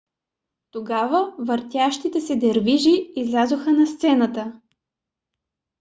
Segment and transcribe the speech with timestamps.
[0.71, 4.61] тогава въртящите се дервиши излязоха на сцената